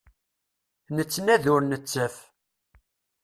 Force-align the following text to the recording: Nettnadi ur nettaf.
Nettnadi 0.95 1.49
ur 1.55 1.61
nettaf. 1.65 2.15